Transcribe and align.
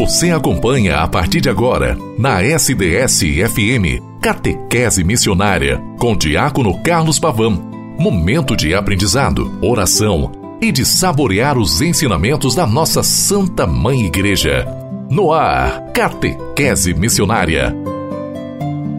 Você 0.00 0.30
acompanha 0.30 0.96
a 1.00 1.06
partir 1.06 1.42
de 1.42 1.50
agora, 1.50 1.94
na 2.18 2.42
SDS-FM, 2.42 4.00
Catequese 4.18 5.04
Missionária, 5.04 5.78
com 5.98 6.16
Diácono 6.16 6.82
Carlos 6.82 7.18
Pavão. 7.18 7.52
Momento 7.98 8.56
de 8.56 8.74
aprendizado, 8.74 9.52
oração 9.60 10.32
e 10.58 10.72
de 10.72 10.86
saborear 10.86 11.58
os 11.58 11.82
ensinamentos 11.82 12.54
da 12.54 12.66
nossa 12.66 13.02
Santa 13.02 13.66
Mãe 13.66 14.06
Igreja. 14.06 14.66
No 15.10 15.34
ar, 15.34 15.92
Catequese 15.92 16.94
Missionária. 16.94 17.76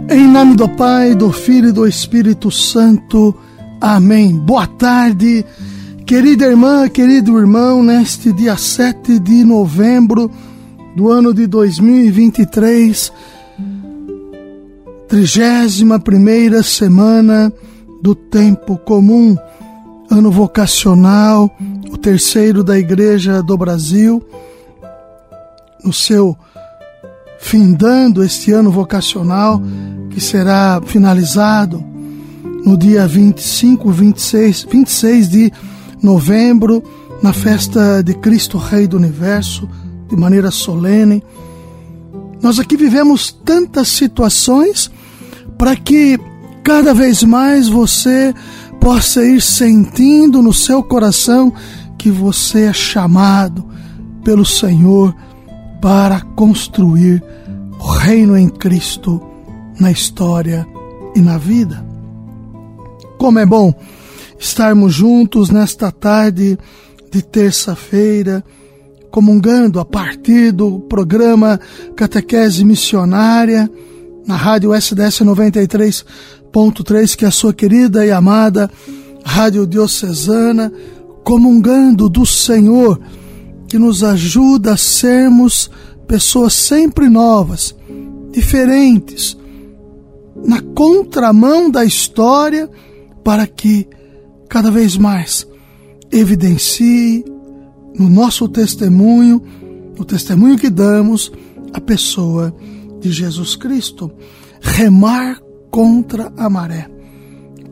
Em 0.08 0.28
nome 0.28 0.56
do 0.56 0.70
Pai, 0.70 1.16
do 1.16 1.32
Filho 1.32 1.70
e 1.70 1.74
do 1.74 1.88
Espírito 1.88 2.52
Santo. 2.52 3.36
Amém. 3.82 4.38
Boa 4.38 4.68
tarde, 4.68 5.44
querida 6.06 6.46
irmã, 6.46 6.88
querido 6.88 7.40
irmão, 7.40 7.82
neste 7.82 8.32
dia 8.32 8.56
7 8.56 9.18
de 9.18 9.44
novembro 9.44 10.30
do 10.96 11.10
ano 11.10 11.34
de 11.34 11.48
2023, 11.48 13.12
trigésima 15.08 16.00
primeira 16.00 16.62
semana 16.64 17.52
do 18.02 18.14
tempo 18.14 18.78
comum, 18.78 19.36
ano 20.10 20.32
vocacional, 20.32 21.50
o 21.92 21.98
terceiro 21.98 22.64
da 22.64 22.78
Igreja 22.78 23.42
do 23.42 23.58
Brasil, 23.58 24.22
no 25.84 25.94
seu 25.94 26.38
findando 27.40 28.24
este 28.24 28.52
ano 28.52 28.70
vocacional 28.70 29.62
que 30.12 30.22
será 30.22 30.80
finalizado 30.86 31.84
no 32.64 32.78
dia 32.78 33.08
25, 33.08 33.90
26, 33.90 34.68
26 34.72 35.30
de 35.30 35.54
novembro, 36.02 36.84
na 37.22 37.34
festa 37.34 38.04
de 38.04 38.14
Cristo 38.16 38.58
Rei 38.58 38.88
do 38.88 38.98
Universo, 38.98 39.68
de 40.12 40.18
maneira 40.18 40.52
solene. 40.52 41.24
Nós 42.42 42.60
aqui 42.60 42.76
vivemos 42.76 43.32
tantas 43.32 43.88
situações 43.88 44.92
para 45.58 45.76
que 45.76 46.20
cada 46.64 46.94
vez 46.94 47.24
mais 47.24 47.70
você 47.70 48.36
possa 48.80 49.24
ir 49.24 49.42
sentindo 49.42 50.42
no 50.42 50.54
seu 50.54 50.84
coração 50.84 51.54
que 51.98 52.12
você 52.12 52.66
é 52.66 52.74
chamado 52.74 53.66
pelo 54.24 54.46
Senhor 54.46 55.16
para 55.82 56.20
construir 56.22 57.24
o 57.80 57.88
reino 57.88 58.38
em 58.38 58.50
Cristo 58.50 59.22
na 59.80 59.92
história 59.92 60.68
e 61.16 61.22
na 61.22 61.38
vida. 61.38 61.86
Como 63.18 63.40
é 63.40 63.46
bom 63.46 63.74
estarmos 64.38 64.94
juntos 64.94 65.50
nesta 65.50 65.90
tarde 65.90 66.58
de 67.12 67.22
terça-feira 67.22 68.44
comungando 69.12 69.80
a 69.80 69.86
partir 69.86 70.52
do 70.52 70.80
programa 70.80 71.60
Catequese 71.96 72.64
Missionária 72.64 73.70
na 74.26 74.36
rádio 74.36 74.74
SDS 74.74 75.22
93.3, 75.22 77.16
que 77.16 77.26
é 77.26 77.28
a 77.28 77.32
sua 77.32 77.54
querida 77.54 78.06
e 78.06 78.12
amada 78.12 78.72
Rádio 79.24 79.68
Diocesana, 79.68 80.72
comungando 81.24 82.10
do 82.10 82.26
Senhor, 82.26 83.00
que 83.68 83.78
nos 83.78 84.04
ajuda 84.04 84.74
a 84.74 84.78
sermos 84.78 85.70
pessoas 86.08 86.54
sempre 86.54 87.10
novas, 87.10 87.76
diferentes, 88.32 89.38
na 90.44 90.62
contramão 90.62 91.70
da 91.70 91.86
história, 91.86 92.70
para 93.24 93.46
que 93.46 93.88
cada 94.50 94.72
vez 94.72 94.98
mais 94.98 95.46
evidencie 96.12 97.24
no 97.98 98.10
nosso 98.10 98.48
testemunho, 98.48 99.42
no 99.98 100.06
testemunho 100.06 100.58
que 100.58 100.70
damos, 100.70 101.32
a 101.74 101.80
pessoa 101.80 102.56
de 103.00 103.12
Jesus 103.12 103.56
Cristo. 103.56 104.12
Remar 104.62 105.40
contra 105.70 106.32
a 106.38 106.50
maré, 106.50 106.90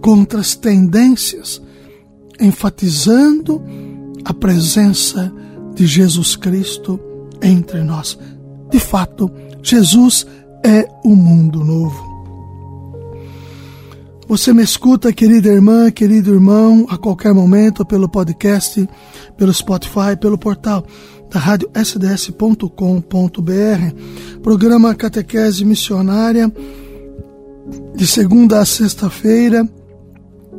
contra 0.02 0.40
as 0.40 0.56
tendências, 0.56 1.62
enfatizando 2.40 3.62
a 4.26 4.34
presença 4.34 5.32
de 5.76 5.86
Jesus 5.86 6.36
Cristo 6.36 7.00
entre 7.42 7.84
nós. 7.84 8.18
De 8.72 8.80
fato, 8.80 9.32
Jesus 9.62 10.26
é 10.64 10.88
o 11.04 11.16
mundo 11.16 11.64
novo. 11.64 12.09
Você 14.30 14.54
me 14.54 14.62
escuta, 14.62 15.12
querida 15.12 15.50
irmã, 15.50 15.90
querido 15.90 16.32
irmão, 16.32 16.86
a 16.88 16.96
qualquer 17.00 17.34
momento 17.34 17.84
pelo 17.84 18.08
podcast, 18.08 18.88
pelo 19.36 19.52
Spotify, 19.52 20.16
pelo 20.22 20.38
portal 20.38 20.86
da 21.32 21.40
rádio 21.40 21.68
sds.com.br. 21.74 22.70
Programa 24.44 24.94
Catequese 24.94 25.66
Missionária 25.66 26.54
de 27.96 28.06
segunda 28.06 28.60
a 28.60 28.66
sexta-feira. 28.66 29.68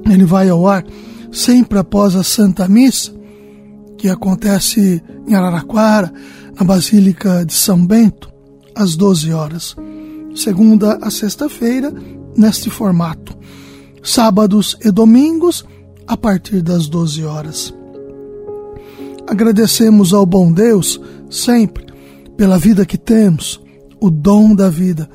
Ele 0.05 0.25
vai 0.25 0.49
ao 0.49 0.67
ar 0.67 0.85
sempre 1.31 1.79
após 1.79 2.17
a 2.17 2.25
Santa 2.25 2.67
Missa, 2.67 3.13
que 3.97 4.09
acontece 4.09 5.01
em 5.29 5.35
Araraquara, 5.37 6.13
na 6.59 6.67
Basílica 6.67 7.47
de 7.47 7.55
São 7.55 7.87
Bento, 7.87 8.33
às 8.75 8.97
12 8.97 9.33
horas. 9.33 9.77
Segunda 10.35 10.99
a 11.01 11.09
sexta-feira, 11.09 11.95
neste 12.37 12.69
formato 12.69 13.39
sábados 14.03 14.77
e 14.85 14.91
domingos, 14.91 15.65
a 16.07 16.17
partir 16.17 16.63
das 16.63 16.89
12 16.89 17.25
horas. 17.25 17.75
Agradecemos 19.27 20.13
ao 20.13 20.27
bom 20.27 20.53
Deus 20.53 21.01
sempre 21.31 21.87
pela 22.37 22.59
vida 22.59 22.85
que 22.85 22.99
temos, 22.99 23.61
o 24.01 24.11
dom 24.11 24.55
da 24.55 24.69
vida 24.69 25.09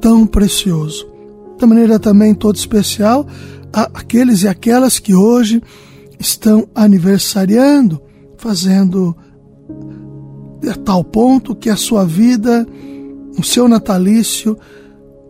tão 0.00 0.26
precioso. 0.26 1.06
Da 1.58 1.66
maneira 1.66 1.98
também 1.98 2.34
toda 2.34 2.58
especial 2.58 3.26
aqueles 3.72 4.42
e 4.42 4.48
aquelas 4.48 4.98
que 4.98 5.14
hoje 5.14 5.62
estão 6.18 6.68
aniversariando, 6.74 8.02
fazendo 8.36 9.16
a 10.70 10.74
tal 10.74 11.02
ponto 11.02 11.54
que 11.54 11.70
a 11.70 11.76
sua 11.76 12.04
vida, 12.04 12.66
o 13.38 13.42
seu 13.42 13.68
natalício, 13.68 14.58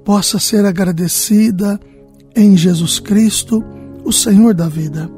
possa 0.05 0.39
ser 0.39 0.65
agradecida 0.65 1.79
em 2.34 2.56
Jesus 2.56 2.98
Cristo, 2.98 3.62
o 4.04 4.12
Senhor 4.12 4.54
da 4.54 4.69
vida. 4.69 5.10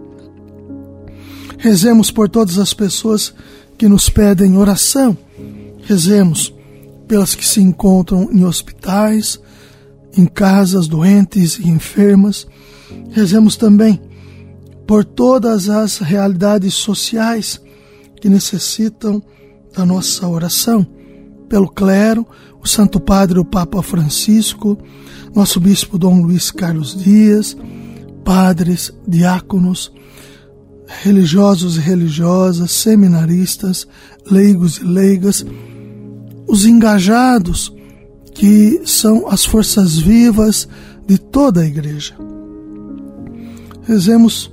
Rezemos 1.59 2.11
por 2.11 2.29
todas 2.29 2.59
as 2.59 2.75
pessoas 2.75 3.35
que 3.79 3.89
nos 3.89 4.09
pedem 4.09 4.57
oração. 4.57 5.17
Rezemos 5.83 6.53
pelas 7.09 7.35
que 7.35 7.47
se 7.47 7.61
encontram 7.61 8.29
em 8.33 8.45
hospitais, 8.45 9.41
em 10.17 10.27
casas 10.27 10.87
doentes 10.87 11.59
e 11.59 11.69
enfermas. 11.69 12.47
Rezemos 13.11 13.57
também 13.57 14.01
por 14.87 15.05
todas 15.05 15.69
as 15.69 15.99
realidades 15.99 16.75
sociais 16.75 17.61
que 18.21 18.29
necessitam 18.29 19.23
da 19.75 19.85
nossa 19.85 20.29
oração, 20.29 20.87
pelo 21.49 21.69
clero, 21.69 22.27
o 22.63 22.69
Santo 22.69 23.01
Padre, 23.01 23.39
o 23.39 23.45
Papa 23.45 23.83
Francisco, 23.83 24.79
nosso 25.35 25.59
bispo 25.59 25.99
Dom 25.99 26.23
Luiz 26.23 26.51
Carlos 26.51 26.95
Dias, 26.95 27.57
padres, 28.25 28.93
diáconos, 29.07 29.93
religiosos 30.87 31.77
e 31.77 31.81
religiosas, 31.81 32.71
seminaristas, 32.71 33.87
leigos 34.31 34.77
e 34.79 34.85
leigas, 34.85 35.45
os 36.47 36.65
engajados, 36.65 37.75
que 38.33 38.83
são 38.85 39.29
as 39.29 39.45
forças 39.45 39.99
vivas 39.99 40.69
de 41.07 41.19
toda 41.19 41.63
a 41.63 41.67
igreja. 41.67 42.15
Rezemos 43.83 44.53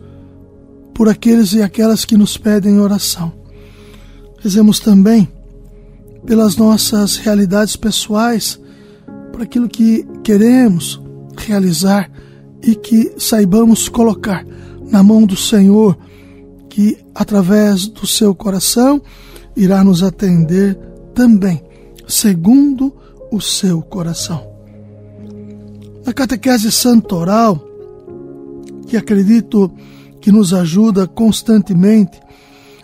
por 0.93 1.07
aqueles 1.07 1.53
e 1.53 1.61
aquelas 1.61 2.05
que 2.05 2.17
nos 2.17 2.37
pedem 2.37 2.79
oração. 2.79 3.31
Rezemos 4.39 4.79
também 4.79 5.31
pelas 6.25 6.55
nossas 6.55 7.17
realidades 7.17 7.75
pessoais 7.75 8.59
para 9.31 9.43
aquilo 9.43 9.67
que 9.67 10.05
queremos 10.23 11.01
realizar 11.37 12.11
e 12.61 12.75
que 12.75 13.13
saibamos 13.17 13.89
colocar 13.89 14.45
na 14.89 15.01
mão 15.01 15.25
do 15.25 15.35
Senhor, 15.35 15.97
que 16.69 16.97
através 17.15 17.87
do 17.87 18.05
seu 18.05 18.35
coração 18.35 19.01
irá 19.55 19.83
nos 19.83 20.03
atender 20.03 20.77
também, 21.13 21.63
segundo 22.07 22.93
o 23.31 23.39
seu 23.41 23.81
coração. 23.81 24.49
Na 26.05 26.13
catequese 26.13 26.71
santoral, 26.71 27.63
que 28.87 28.97
acredito 28.97 29.71
que 30.19 30.31
nos 30.31 30.53
ajuda 30.53 31.07
constantemente 31.07 32.19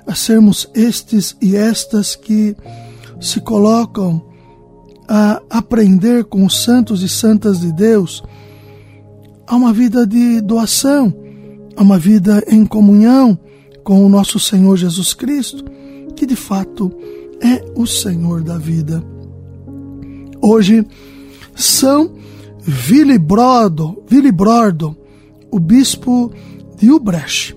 a 0.07 0.15
sermos 0.15 0.69
estes 0.73 1.35
e 1.41 1.55
estas 1.55 2.15
que 2.15 2.55
se 3.19 3.41
colocam 3.41 4.26
a 5.07 5.41
aprender 5.49 6.25
com 6.25 6.45
os 6.45 6.63
santos 6.63 7.01
e 7.01 7.09
santas 7.09 7.61
de 7.61 7.71
Deus 7.71 8.23
a 9.47 9.55
uma 9.55 9.71
vida 9.71 10.05
de 10.05 10.41
doação, 10.41 11.13
a 11.75 11.81
uma 11.81 11.97
vida 11.97 12.43
em 12.47 12.65
comunhão 12.65 13.39
com 13.83 14.05
o 14.05 14.09
nosso 14.09 14.37
Senhor 14.39 14.75
Jesus 14.75 15.13
Cristo, 15.13 15.63
que 16.15 16.25
de 16.25 16.35
fato 16.35 16.91
é 17.41 17.63
o 17.75 17.85
Senhor 17.85 18.43
da 18.43 18.57
vida. 18.57 19.01
Hoje, 20.41 20.85
São 21.55 22.11
Vilibrordo, 22.59 24.03
Vilibrordo, 24.09 24.97
o 25.49 25.59
bispo 25.59 26.31
de 26.77 26.91
Ubrecht. 26.91 27.55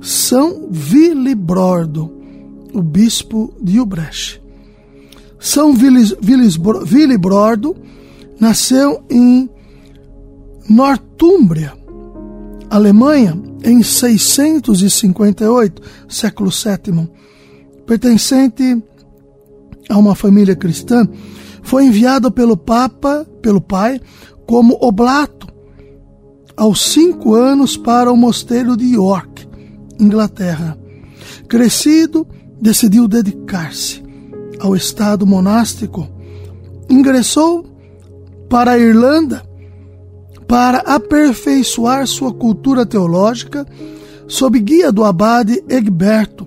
São 0.00 0.68
Vilibrordo, 0.70 2.12
o 2.74 2.82
bispo 2.82 3.54
de 3.62 3.78
Ubrecht. 3.78 4.42
São 5.38 5.72
Vilibrordo 5.72 7.76
nasceu 8.40 9.04
em 9.08 9.48
Nortúmbria, 10.68 11.72
Alemanha, 12.68 13.40
em 13.64 13.82
658, 13.82 15.82
século 16.08 16.50
VII. 16.50 17.08
Pertencente 17.86 18.82
a 19.88 19.96
uma 19.96 20.14
família 20.14 20.54
cristã, 20.54 21.08
foi 21.62 21.86
enviado 21.86 22.30
pelo 22.30 22.56
Papa, 22.56 23.26
pelo 23.40 23.60
pai, 23.60 24.00
como 24.46 24.76
oblato, 24.80 25.48
aos 26.56 26.92
cinco 26.92 27.34
anos 27.34 27.76
para 27.76 28.12
o 28.12 28.16
mosteiro 28.16 28.76
de 28.76 28.94
York, 28.94 29.48
Inglaterra. 29.98 30.78
Crescido, 31.48 32.26
decidiu 32.60 33.08
dedicar-se 33.08 34.02
ao 34.60 34.74
estado 34.74 35.26
monástico. 35.26 36.08
Ingressou 36.88 37.64
para 38.48 38.72
a 38.72 38.78
Irlanda 38.78 39.42
para 40.46 40.78
aperfeiçoar 40.78 42.06
sua 42.06 42.32
cultura 42.32 42.86
teológica 42.86 43.66
sob 44.26 44.58
guia 44.60 44.90
do 44.90 45.04
abade 45.04 45.62
Egberto. 45.68 46.46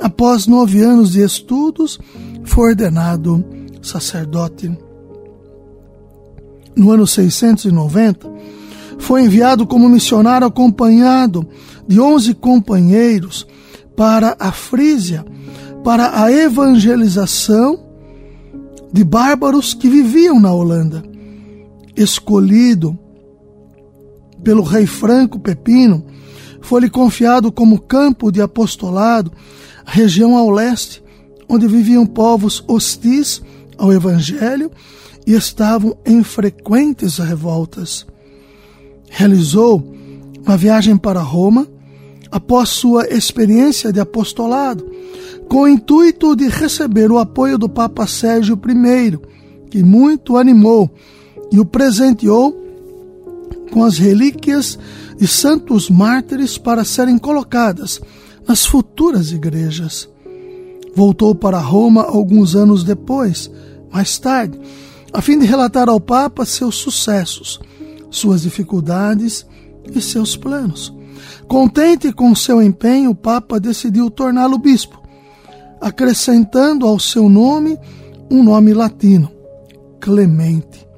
Após 0.00 0.46
nove 0.46 0.82
anos 0.82 1.12
de 1.12 1.22
estudos, 1.22 1.98
foi 2.44 2.70
ordenado 2.70 3.44
sacerdote. 3.82 4.76
No 6.74 6.90
ano 6.90 7.06
690, 7.06 8.32
foi 8.98 9.22
enviado 9.22 9.66
como 9.66 9.88
missionário 9.88 10.46
acompanhado 10.46 11.46
de 11.86 12.00
onze 12.00 12.34
companheiros 12.34 13.46
para 13.96 14.36
a 14.40 14.50
Frísia, 14.50 15.24
para 15.84 16.22
a 16.24 16.32
evangelização 16.32 17.78
de 18.90 19.04
bárbaros 19.04 19.74
que 19.74 19.88
viviam 19.88 20.40
na 20.40 20.50
Holanda. 20.50 21.04
Escolhido 21.94 22.98
pelo 24.42 24.62
rei 24.62 24.86
Franco 24.86 25.38
Pepino, 25.38 26.04
foi-lhe 26.60 26.88
confiado 26.88 27.52
como 27.52 27.80
campo 27.80 28.32
de 28.32 28.40
apostolado 28.40 29.30
a 29.84 29.90
região 29.90 30.36
ao 30.36 30.50
leste, 30.50 31.02
onde 31.48 31.68
viviam 31.68 32.06
povos 32.06 32.64
hostis 32.66 33.42
ao 33.76 33.92
Evangelho 33.92 34.70
e 35.26 35.34
estavam 35.34 35.96
em 36.06 36.22
frequentes 36.22 37.18
revoltas. 37.18 38.06
Realizou 39.10 39.94
uma 40.44 40.56
viagem 40.56 40.96
para 40.96 41.20
Roma 41.20 41.68
após 42.30 42.70
sua 42.70 43.06
experiência 43.08 43.92
de 43.92 44.00
apostolado, 44.00 44.84
com 45.48 45.62
o 45.62 45.68
intuito 45.68 46.34
de 46.34 46.48
receber 46.48 47.10
o 47.10 47.18
apoio 47.18 47.58
do 47.58 47.68
Papa 47.68 48.06
Sérgio 48.06 48.58
I, 48.66 49.18
que 49.70 49.82
muito 49.82 50.36
animou 50.36 50.90
e 51.50 51.60
o 51.60 51.64
presenteou 51.64 52.62
com 53.70 53.84
as 53.84 53.98
relíquias 53.98 54.78
de 55.16 55.26
santos 55.26 55.90
mártires 55.90 56.58
para 56.58 56.84
serem 56.84 57.18
colocadas 57.18 58.00
nas 58.46 58.64
futuras 58.64 59.32
igrejas. 59.32 60.08
Voltou 60.94 61.34
para 61.34 61.58
Roma 61.58 62.02
alguns 62.02 62.54
anos 62.54 62.84
depois, 62.84 63.50
mais 63.92 64.18
tarde, 64.18 64.58
a 65.12 65.20
fim 65.20 65.38
de 65.38 65.46
relatar 65.46 65.88
ao 65.88 66.00
Papa 66.00 66.44
seus 66.44 66.76
sucessos, 66.76 67.60
suas 68.10 68.42
dificuldades 68.42 69.46
e 69.92 70.00
seus 70.00 70.36
planos. 70.36 70.92
Contente 71.48 72.12
com 72.12 72.34
seu 72.34 72.62
empenho, 72.62 73.10
o 73.10 73.14
Papa 73.14 73.60
decidiu 73.60 74.10
torná-lo 74.10 74.58
bispo, 74.58 75.02
acrescentando 75.84 76.86
ao 76.86 76.98
seu 76.98 77.28
nome 77.28 77.78
um 78.30 78.42
nome 78.42 78.72
latino, 78.72 79.30
Clemente. 80.00 80.88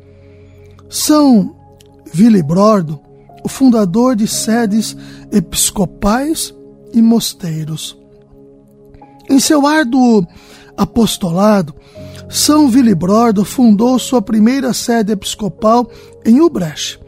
São 0.88 1.56
Vilibrordo, 2.12 3.00
o 3.42 3.48
fundador 3.48 4.14
de 4.14 4.28
sedes 4.28 4.96
episcopais 5.32 6.54
e 6.94 7.02
mosteiros. 7.02 7.98
Em 9.28 9.40
seu 9.40 9.66
árduo 9.66 10.24
apostolado, 10.76 11.74
São 12.28 12.68
Vilibrordo 12.68 13.44
fundou 13.44 13.98
sua 13.98 14.22
primeira 14.22 14.72
sede 14.72 15.10
episcopal 15.10 15.90
em 16.24 16.40
Ubrecht. 16.40 17.00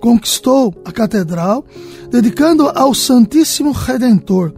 Conquistou 0.00 0.74
a 0.84 0.90
catedral, 0.90 1.64
dedicando 2.10 2.68
ao 2.74 2.92
Santíssimo 2.92 3.70
Redentor. 3.70 4.52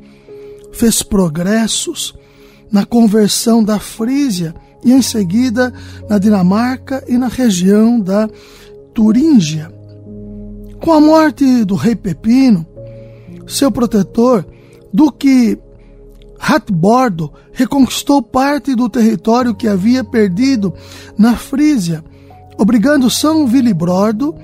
Fez 0.72 1.02
progressos 1.02 2.14
na 2.70 2.84
conversão 2.84 3.62
da 3.62 3.78
Frísia 3.78 4.54
e, 4.84 4.92
em 4.92 5.02
seguida, 5.02 5.72
na 6.08 6.18
Dinamarca 6.18 7.04
e 7.08 7.16
na 7.18 7.28
região 7.28 8.00
da 8.00 8.28
Turíngia. 8.94 9.72
Com 10.80 10.92
a 10.92 11.00
morte 11.00 11.64
do 11.64 11.74
rei 11.74 11.96
Pepino, 11.96 12.66
seu 13.46 13.70
protetor, 13.70 14.46
Duque 14.92 15.58
Ratbordo 16.38 17.32
reconquistou 17.52 18.22
parte 18.22 18.74
do 18.74 18.88
território 18.88 19.54
que 19.54 19.66
havia 19.66 20.04
perdido 20.04 20.72
na 21.16 21.36
Frísia, 21.36 22.04
obrigando 22.58 23.10
São 23.10 23.46
Vilibrordo 23.46 24.34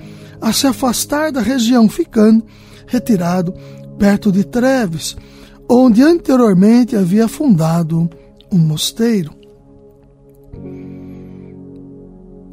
a 0.41 0.51
se 0.51 0.67
afastar 0.67 1.31
da 1.31 1.41
região, 1.41 1.87
ficando 1.87 2.43
retirado 2.87 3.53
perto 3.97 4.31
de 4.31 4.43
Treves, 4.43 5.15
onde 5.69 6.01
anteriormente 6.01 6.95
havia 6.95 7.27
fundado 7.27 8.09
um 8.51 8.57
mosteiro. 8.57 9.33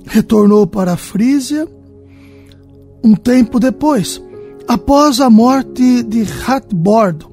Retornou 0.06 0.66
para 0.66 0.94
a 0.94 0.96
Frísia 0.96 1.68
um 3.02 3.14
tempo 3.14 3.58
depois, 3.58 4.20
após 4.68 5.20
a 5.20 5.30
morte 5.30 6.02
de 6.02 6.22
Ratbordo, 6.22 7.30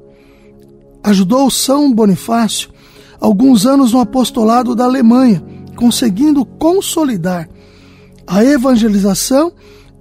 ajudou 1.03 1.49
São 1.49 1.93
Bonifácio 1.93 2.69
alguns 3.19 3.65
anos 3.65 3.91
no 3.91 3.99
apostolado 3.99 4.75
da 4.75 4.85
Alemanha, 4.85 5.43
conseguindo 5.75 6.45
consolidar 6.45 7.49
a 8.25 8.43
evangelização 8.43 9.51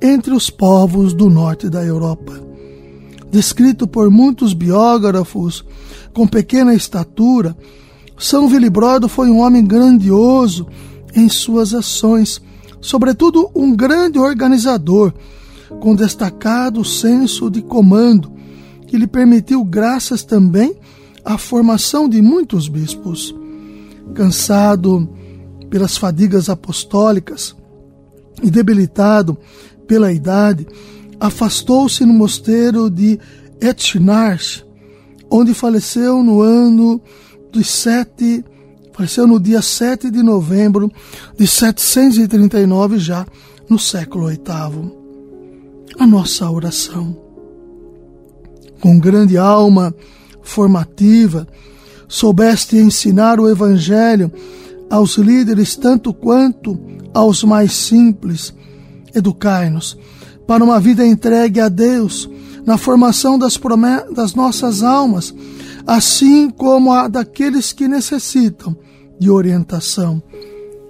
entre 0.00 0.34
os 0.34 0.50
povos 0.50 1.14
do 1.14 1.30
norte 1.30 1.68
da 1.68 1.82
Europa. 1.82 2.45
Descrito 3.36 3.86
por 3.86 4.10
muitos 4.10 4.54
biógrafos 4.54 5.62
com 6.14 6.26
pequena 6.26 6.72
estatura, 6.72 7.54
São 8.16 8.48
Vilibrodo 8.48 9.10
foi 9.10 9.28
um 9.28 9.40
homem 9.40 9.62
grandioso 9.62 10.66
em 11.14 11.28
suas 11.28 11.74
ações, 11.74 12.40
sobretudo 12.80 13.50
um 13.54 13.76
grande 13.76 14.18
organizador, 14.18 15.12
com 15.80 15.94
destacado 15.94 16.82
senso 16.82 17.50
de 17.50 17.60
comando, 17.60 18.32
que 18.86 18.96
lhe 18.96 19.06
permitiu 19.06 19.62
graças 19.66 20.24
também 20.24 20.74
a 21.22 21.36
formação 21.36 22.08
de 22.08 22.22
muitos 22.22 22.68
bispos. 22.68 23.34
Cansado 24.14 25.10
pelas 25.68 25.98
fadigas 25.98 26.48
apostólicas 26.48 27.54
e 28.42 28.50
debilitado 28.50 29.36
pela 29.86 30.10
idade, 30.10 30.66
afastou-se 31.20 32.04
no 32.04 32.12
mosteiro 32.12 32.90
de 32.90 33.18
Etchnarch, 33.60 34.64
onde 35.30 35.54
faleceu 35.54 36.22
no 36.22 36.40
ano 36.40 37.00
dos 37.52 37.68
sete, 37.68 38.44
faleceu 38.92 39.26
no 39.26 39.40
dia 39.40 39.60
7 39.60 40.10
de 40.10 40.22
novembro 40.22 40.90
de 41.36 41.46
739, 41.46 42.98
já 42.98 43.26
no 43.68 43.78
século 43.78 44.28
VIII. 44.28 44.92
A 45.98 46.06
nossa 46.06 46.50
oração. 46.50 47.16
Com 48.80 48.98
grande 48.98 49.38
alma, 49.38 49.94
formativa, 50.42 51.46
soubeste 52.06 52.76
ensinar 52.76 53.40
o 53.40 53.48
Evangelho 53.48 54.30
aos 54.90 55.16
líderes 55.16 55.74
tanto 55.76 56.12
quanto 56.12 56.78
aos 57.12 57.42
mais 57.42 57.72
simples. 57.72 58.54
Educai-nos 59.14 59.98
para 60.46 60.62
uma 60.62 60.78
vida 60.78 61.06
entregue 61.06 61.60
a 61.60 61.68
Deus, 61.68 62.28
na 62.64 62.76
formação 62.76 63.38
das, 63.38 63.58
das 64.14 64.34
nossas 64.34 64.82
almas, 64.82 65.34
assim 65.86 66.50
como 66.50 66.92
a 66.92 67.08
daqueles 67.08 67.72
que 67.72 67.86
necessitam 67.88 68.76
de 69.18 69.30
orientação. 69.30 70.22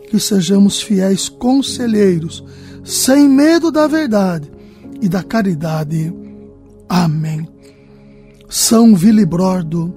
Que 0.09 0.21
sejamos 0.21 0.81
fiéis 0.81 1.29
conselheiros, 1.29 2.45
sem 2.85 3.29
medo 3.29 3.71
da 3.71 3.87
verdade 3.87 4.51
e 5.01 5.09
da 5.09 5.23
caridade. 5.23 6.15
Amém. 6.89 7.49
São 8.49 8.95
Vilibrordo, 8.95 9.93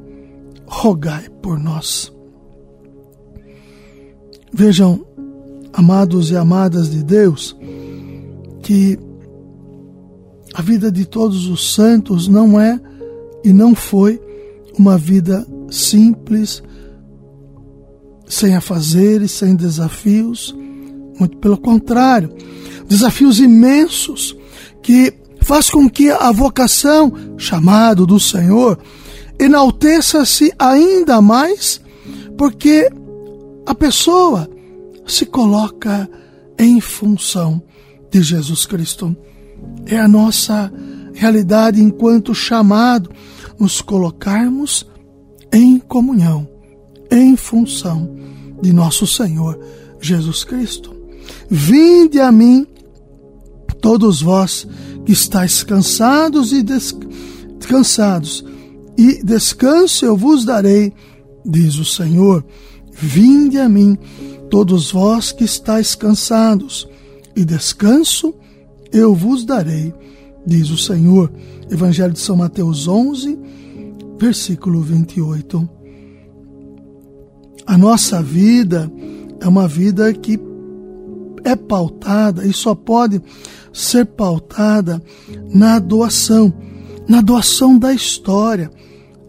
rogai 0.65 1.29
por 1.41 1.59
nós. 1.59 2.11
Vejam 4.51 5.05
amados 5.71 6.31
e 6.31 6.35
amadas 6.35 6.89
de 6.89 7.03
Deus, 7.03 7.55
que 8.63 8.97
a 10.53 10.61
vida 10.61 10.91
de 10.91 11.05
todos 11.05 11.47
os 11.47 11.73
santos 11.73 12.27
não 12.27 12.59
é 12.59 12.79
e 13.43 13.53
não 13.53 13.75
foi 13.75 14.21
uma 14.77 14.97
vida 14.97 15.45
simples, 15.69 16.63
sem 18.25 18.55
afazeres, 18.55 19.31
sem 19.31 19.55
desafios, 19.55 20.55
muito 21.19 21.37
pelo 21.37 21.57
contrário, 21.57 22.33
desafios 22.87 23.39
imensos 23.39 24.35
que 24.81 25.13
faz 25.41 25.69
com 25.69 25.89
que 25.89 26.09
a 26.09 26.31
vocação, 26.31 27.11
chamado 27.37 28.05
do 28.05 28.19
Senhor, 28.19 28.79
enalteça-se 29.39 30.53
ainda 30.57 31.21
mais, 31.21 31.81
porque 32.37 32.89
a 33.65 33.75
pessoa 33.75 34.49
se 35.05 35.25
coloca 35.25 36.09
em 36.57 36.79
função 36.79 37.61
de 38.11 38.21
Jesus 38.21 38.65
Cristo. 38.65 39.15
É 39.85 39.97
a 39.97 40.07
nossa 40.07 40.71
realidade 41.13 41.81
enquanto 41.81 42.33
chamado 42.33 43.09
nos 43.59 43.81
colocarmos 43.81 44.85
em 45.51 45.79
comunhão, 45.79 46.47
em 47.11 47.35
função 47.35 48.15
de 48.61 48.71
nosso 48.71 49.05
Senhor 49.05 49.59
Jesus 49.99 50.43
Cristo. 50.43 50.95
Vinde 51.49 52.19
a 52.19 52.31
mim, 52.31 52.65
todos 53.81 54.21
vós 54.21 54.67
que 55.05 55.11
estáis 55.11 55.63
cansados 55.63 56.53
e 56.53 56.63
descansados, 56.63 58.45
e 58.97 59.23
descanso 59.23 60.05
eu 60.05 60.15
vos 60.15 60.45
darei, 60.45 60.93
diz 61.45 61.75
o 61.75 61.85
Senhor. 61.85 62.45
Vinde 62.93 63.57
a 63.57 63.67
mim, 63.67 63.97
todos 64.49 64.91
vós 64.91 65.31
que 65.31 65.43
estáis 65.43 65.95
cansados, 65.95 66.87
e 67.35 67.43
descanso 67.43 68.27
eu 68.27 68.48
vos 69.15 69.45
darei, 69.45 69.93
diz 70.45 70.69
o 70.69 70.77
Senhor. 70.77 71.31
Evangelho 71.69 72.13
de 72.13 72.19
São 72.19 72.35
Mateus 72.35 72.87
11, 72.87 73.37
versículo 74.17 74.81
28. 74.81 75.69
A 77.65 77.77
nossa 77.77 78.21
vida 78.23 78.91
é 79.39 79.47
uma 79.47 79.67
vida 79.67 80.11
que 80.13 80.39
é 81.43 81.55
pautada 81.55 82.45
e 82.45 82.51
só 82.51 82.73
pode 82.73 83.21
ser 83.71 84.05
pautada 84.05 85.01
na 85.53 85.79
doação, 85.79 86.51
na 87.07 87.21
doação 87.21 87.77
da 87.77 87.93
história, 87.93 88.71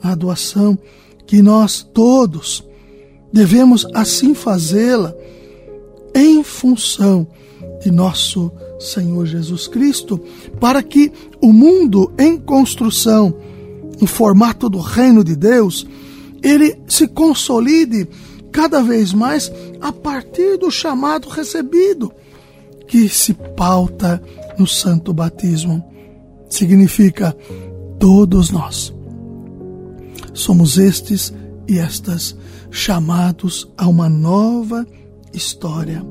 a 0.03 0.15
doação 0.15 0.79
que 1.27 1.43
nós 1.43 1.83
todos 1.83 2.65
devemos 3.33 3.87
assim 3.95 4.35
fazê-la 4.35 5.15
em 6.15 6.43
função 6.43 7.27
de 7.83 7.91
nosso 7.91 8.51
Senhor 8.81 9.27
Jesus 9.27 9.69
Cristo, 9.69 10.19
para 10.59 10.83
que 10.83 11.13
o 11.41 11.53
mundo 11.53 12.11
em 12.19 12.39
construção, 12.39 13.35
no 14.01 14.07
formato 14.07 14.69
do 14.69 14.79
reino 14.79 15.23
de 15.23 15.37
Deus, 15.37 15.87
ele 16.43 16.81
se 16.89 17.07
consolide 17.07 18.09
cada 18.51 18.83
vez 18.83 19.13
mais 19.13 19.53
a 19.81 19.93
partir 19.93 20.57
do 20.57 20.71
chamado 20.71 21.29
recebido, 21.29 22.11
que 22.89 23.09
se 23.09 23.35
pauta 23.35 24.21
no 24.59 24.67
santo 24.67 25.13
batismo. 25.13 25.85
Significa 26.49 27.37
todos 27.99 28.51
nós. 28.51 28.93
Somos 30.33 30.79
estes 30.79 31.33
e 31.69 31.79
estas 31.79 32.37
chamados 32.71 33.69
a 33.77 33.87
uma 33.87 34.09
nova 34.09 34.87
história. 35.33 36.05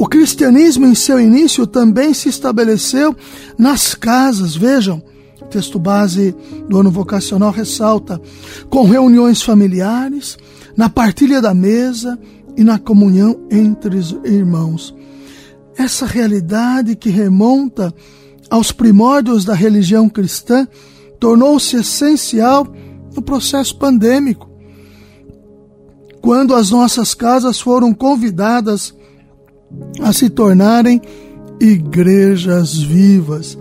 O 0.00 0.08
cristianismo, 0.08 0.86
em 0.86 0.94
seu 0.94 1.20
início, 1.20 1.66
também 1.66 2.14
se 2.14 2.30
estabeleceu 2.30 3.14
nas 3.58 3.94
casas. 3.94 4.56
Vejam, 4.56 5.02
texto 5.50 5.78
base 5.78 6.34
do 6.66 6.78
ano 6.78 6.90
vocacional 6.90 7.50
ressalta: 7.50 8.18
com 8.70 8.84
reuniões 8.84 9.42
familiares, 9.42 10.38
na 10.74 10.88
partilha 10.88 11.42
da 11.42 11.52
mesa 11.52 12.18
e 12.56 12.64
na 12.64 12.78
comunhão 12.78 13.46
entre 13.50 13.98
os 13.98 14.16
irmãos. 14.24 14.94
Essa 15.76 16.06
realidade 16.06 16.96
que 16.96 17.10
remonta 17.10 17.94
aos 18.48 18.72
primórdios 18.72 19.44
da 19.44 19.52
religião 19.52 20.08
cristã 20.08 20.66
tornou-se 21.18 21.76
essencial 21.76 22.66
no 23.14 23.20
processo 23.20 23.76
pandêmico 23.76 24.48
quando 26.22 26.54
as 26.54 26.70
nossas 26.70 27.12
casas 27.12 27.60
foram 27.60 27.92
convidadas 27.92 28.94
a 30.00 30.12
se 30.12 30.28
tornarem 30.28 31.00
igrejas 31.60 32.78
vivas, 32.78 33.58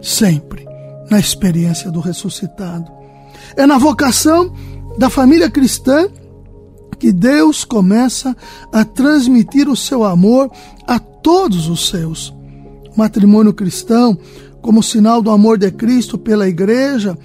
sempre 0.00 0.66
na 1.10 1.18
experiência 1.18 1.90
do 1.90 2.00
ressuscitado. 2.00 2.90
É 3.56 3.66
na 3.66 3.78
vocação 3.78 4.52
da 4.98 5.08
família 5.10 5.50
cristã 5.50 6.08
que 6.98 7.12
Deus 7.12 7.64
começa 7.64 8.36
a 8.72 8.84
transmitir 8.84 9.68
o 9.68 9.76
seu 9.76 10.04
amor 10.04 10.50
a 10.86 10.98
todos 10.98 11.68
os 11.68 11.88
seus. 11.88 12.30
O 12.94 12.98
matrimônio 12.98 13.54
cristão, 13.54 14.18
como 14.60 14.82
sinal 14.82 15.22
do 15.22 15.30
amor 15.30 15.58
de 15.58 15.70
Cristo 15.70 16.18
pela 16.18 16.48
igreja, 16.48 17.16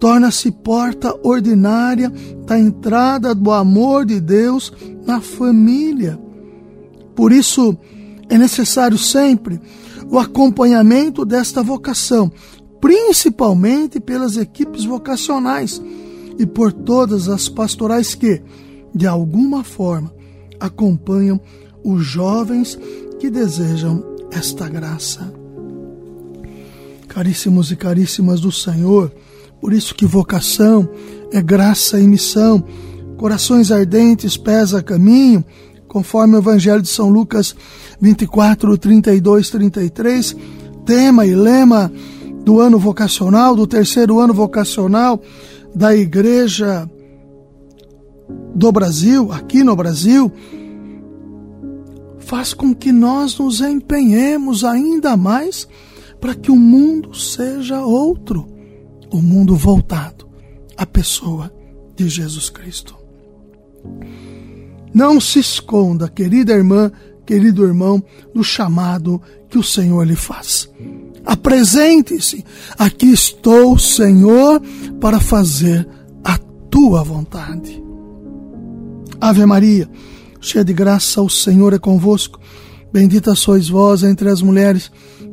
torna-se 0.00 0.50
porta 0.50 1.14
ordinária 1.22 2.10
da 2.46 2.58
entrada 2.58 3.34
do 3.34 3.52
amor 3.52 4.04
de 4.04 4.18
Deus 4.18 4.72
na 5.06 5.20
família. 5.20 6.18
Por 7.20 7.32
isso, 7.32 7.76
é 8.30 8.38
necessário 8.38 8.96
sempre 8.96 9.60
o 10.10 10.18
acompanhamento 10.18 11.22
desta 11.22 11.62
vocação, 11.62 12.32
principalmente 12.80 14.00
pelas 14.00 14.38
equipes 14.38 14.86
vocacionais 14.86 15.82
e 16.38 16.46
por 16.46 16.72
todas 16.72 17.28
as 17.28 17.46
pastorais 17.46 18.14
que, 18.14 18.42
de 18.94 19.06
alguma 19.06 19.62
forma, 19.62 20.10
acompanham 20.58 21.38
os 21.84 22.02
jovens 22.02 22.78
que 23.18 23.28
desejam 23.28 24.02
esta 24.30 24.66
graça. 24.66 25.30
Caríssimos 27.06 27.70
e 27.70 27.76
caríssimas 27.76 28.40
do 28.40 28.50
Senhor, 28.50 29.12
por 29.60 29.74
isso 29.74 29.94
que 29.94 30.06
vocação 30.06 30.88
é 31.30 31.42
graça 31.42 32.00
e 32.00 32.08
missão. 32.08 32.64
Corações 33.18 33.70
ardentes, 33.70 34.38
pés 34.38 34.72
a 34.72 34.82
caminho, 34.82 35.44
conforme 35.90 36.36
o 36.36 36.38
Evangelho 36.38 36.80
de 36.80 36.88
São 36.88 37.10
Lucas 37.10 37.54
24, 38.00 38.78
32, 38.78 39.50
33, 39.50 40.36
tema 40.86 41.26
e 41.26 41.34
lema 41.34 41.92
do 42.44 42.60
ano 42.60 42.78
vocacional, 42.78 43.56
do 43.56 43.66
terceiro 43.66 44.20
ano 44.20 44.32
vocacional 44.32 45.20
da 45.74 45.94
Igreja 45.94 46.88
do 48.54 48.70
Brasil, 48.70 49.32
aqui 49.32 49.64
no 49.64 49.74
Brasil, 49.74 50.30
faz 52.20 52.54
com 52.54 52.72
que 52.72 52.92
nós 52.92 53.36
nos 53.36 53.60
empenhemos 53.60 54.62
ainda 54.62 55.16
mais 55.16 55.66
para 56.20 56.36
que 56.36 56.52
o 56.52 56.56
mundo 56.56 57.16
seja 57.16 57.84
outro 57.84 58.46
o 59.12 59.20
mundo 59.20 59.56
voltado 59.56 60.28
à 60.76 60.86
pessoa 60.86 61.52
de 61.96 62.08
Jesus 62.08 62.48
Cristo. 62.48 62.96
Não 64.92 65.20
se 65.20 65.38
esconda, 65.38 66.08
querida 66.08 66.52
irmã, 66.52 66.90
querido 67.24 67.64
irmão, 67.64 68.02
do 68.34 68.42
chamado 68.42 69.20
que 69.48 69.58
o 69.58 69.62
Senhor 69.62 70.04
lhe 70.06 70.16
faz. 70.16 70.68
Apresente-se. 71.24 72.44
Aqui 72.78 73.12
estou, 73.12 73.78
Senhor, 73.78 74.60
para 75.00 75.20
fazer 75.20 75.86
a 76.24 76.38
tua 76.70 77.02
vontade. 77.02 77.82
Ave 79.20 79.44
Maria, 79.46 79.88
cheia 80.40 80.64
de 80.64 80.72
graça, 80.72 81.20
o 81.22 81.28
Senhor 81.28 81.72
é 81.72 81.78
convosco. 81.78 82.40
Bendita 82.92 83.34
sois 83.34 83.68
vós 83.68 84.02
entre 84.02 84.28
as 84.28 84.42
mulheres 84.42 84.90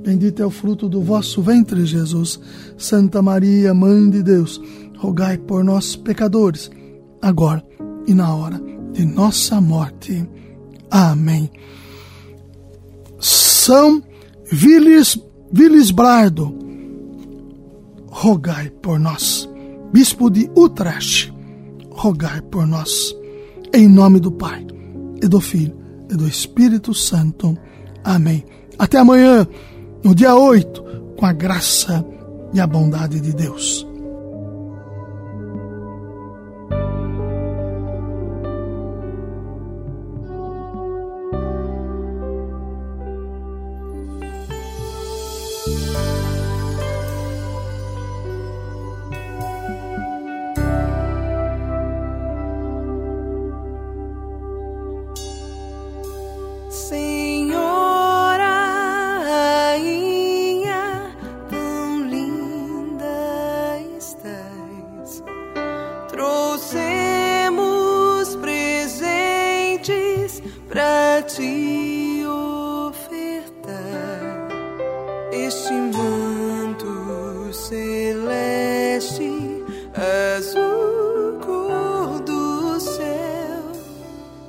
Bendito 0.07 0.41
é 0.41 0.45
o 0.45 0.49
fruto 0.49 0.87
do 0.87 1.01
vosso 1.01 1.41
ventre, 1.41 1.85
Jesus. 1.85 2.39
Santa 2.77 3.21
Maria, 3.21 3.73
Mãe 3.73 4.09
de 4.09 4.23
Deus, 4.23 4.57
rogai 4.97 5.37
por 5.37 5.65
nós, 5.65 5.97
pecadores, 5.97 6.71
agora 7.21 7.61
e 8.07 8.13
na 8.13 8.33
hora 8.33 8.66
de 8.97 9.05
nossa 9.05 9.61
morte. 9.61 10.27
Amém. 10.89 11.51
São 13.19 14.01
Vilis, 14.51 15.19
Vilisbrardo, 15.51 16.57
rogai 18.07 18.71
por 18.81 18.99
nós. 18.99 19.47
Bispo 19.93 20.31
de 20.31 20.49
Utrecht, 20.57 21.31
rogai 21.91 22.41
por 22.41 22.65
nós. 22.65 23.15
Em 23.71 23.87
nome 23.87 24.19
do 24.19 24.31
Pai, 24.31 24.65
e 25.21 25.27
do 25.27 25.39
Filho, 25.39 25.77
e 26.09 26.15
do 26.15 26.27
Espírito 26.27 26.91
Santo. 26.93 27.55
Amém. 28.03 28.43
Até 28.79 28.97
amanhã 28.97 29.47
no 30.03 30.15
dia 30.15 30.35
8, 30.35 31.13
com 31.17 31.25
a 31.25 31.33
graça 31.33 32.03
e 32.51 32.59
a 32.59 32.65
bondade 32.65 33.19
de 33.19 33.31
Deus. 33.31 33.86
manto 76.07 77.51
celeste 77.53 79.29
azul 80.35 81.39
cor 81.45 82.19
do 82.21 82.79
céu 82.79 83.71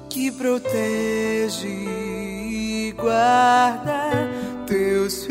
que 0.09 0.31
protege 0.31 1.69
e 1.69 2.95
guarda 2.97 4.11
teus 4.67 5.28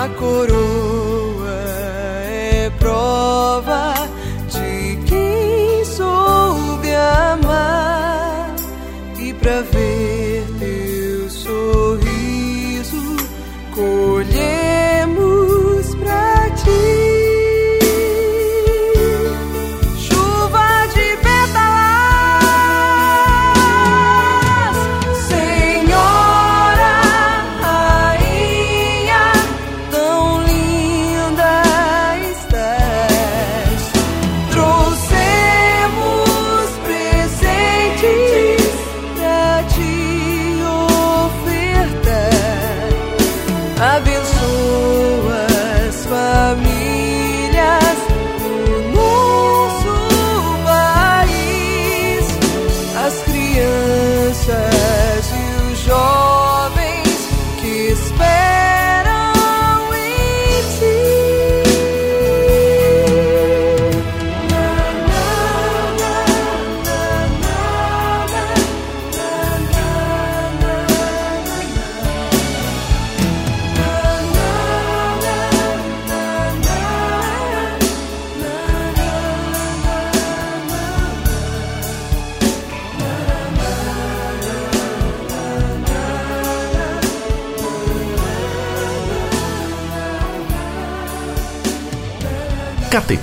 a 0.00 0.08
coroa. 0.16 0.59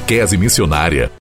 catequese 0.07 0.37
missionária. 0.37 1.11